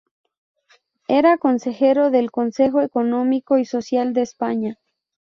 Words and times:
Era 1.07 1.37
consejero 1.37 2.09
del 2.09 2.31
Consejo 2.31 2.81
Económico 2.81 3.59
y 3.59 3.65
Social 3.65 4.13
de 4.13 4.23
España. 4.23 4.79